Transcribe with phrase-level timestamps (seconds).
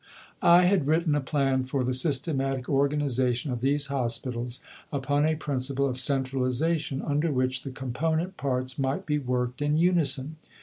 [0.41, 4.59] I had written a plan for the systematic organization of these Hospitals
[4.91, 10.37] upon a principle of centralization, under which the component parts might be worked in unison.